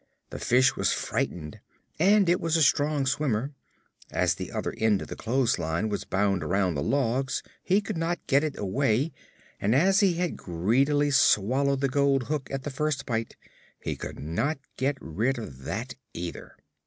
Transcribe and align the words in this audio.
The 0.31 0.39
fish 0.39 0.75
was 0.75 0.91
frightened, 0.91 1.59
and 1.99 2.27
it 2.27 2.41
was 2.41 2.57
a 2.57 2.63
strong 2.63 3.05
swimmer. 3.05 3.51
As 4.09 4.33
the 4.33 4.51
other 4.51 4.73
end 4.79 4.99
of 5.03 5.09
the 5.09 5.15
clothesline 5.15 5.89
was 5.89 6.05
bound 6.05 6.41
around 6.43 6.73
the 6.73 6.81
logs 6.81 7.43
he 7.61 7.81
could 7.81 7.97
not 7.99 8.17
get 8.25 8.43
it 8.43 8.57
away, 8.57 9.11
and 9.59 9.75
as 9.75 9.99
he 9.99 10.13
had 10.15 10.37
greedily 10.37 11.11
swallowed 11.11 11.81
the 11.81 11.87
gold 11.87 12.23
hook 12.23 12.49
at 12.49 12.63
the 12.63 12.71
first 12.71 13.05
bite 13.05 13.35
he 13.79 13.95
could 13.95 14.17
not 14.17 14.57
get 14.75 14.97
rid 14.99 15.37
of 15.37 15.65
that, 15.65 15.93
either. 16.15 16.55